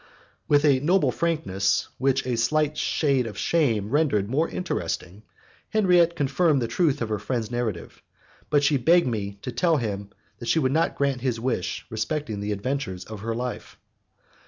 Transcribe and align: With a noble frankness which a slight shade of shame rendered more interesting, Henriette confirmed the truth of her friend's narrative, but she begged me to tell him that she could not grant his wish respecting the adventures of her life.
With 0.47 0.65
a 0.65 0.79
noble 0.79 1.11
frankness 1.11 1.89
which 1.99 2.25
a 2.25 2.35
slight 2.35 2.75
shade 2.75 3.27
of 3.27 3.37
shame 3.37 3.91
rendered 3.91 4.31
more 4.31 4.49
interesting, 4.49 5.21
Henriette 5.69 6.15
confirmed 6.15 6.59
the 6.59 6.67
truth 6.67 7.03
of 7.03 7.09
her 7.09 7.19
friend's 7.19 7.51
narrative, 7.51 8.01
but 8.49 8.63
she 8.63 8.77
begged 8.77 9.05
me 9.05 9.37
to 9.43 9.51
tell 9.51 9.77
him 9.77 10.09
that 10.39 10.47
she 10.47 10.59
could 10.59 10.71
not 10.71 10.95
grant 10.95 11.21
his 11.21 11.39
wish 11.39 11.85
respecting 11.91 12.39
the 12.39 12.51
adventures 12.51 13.05
of 13.05 13.19
her 13.19 13.35
life. 13.35 13.77